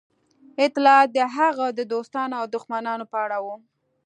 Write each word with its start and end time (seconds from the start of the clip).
اطلاعات 0.65 1.09
د 1.17 1.19
هغه 1.35 1.67
د 1.77 1.79
دوستانو 1.93 2.33
او 2.41 2.45
دښمنانو 2.55 3.05
په 3.11 3.17
اړه 3.25 3.37
وو 3.45 3.55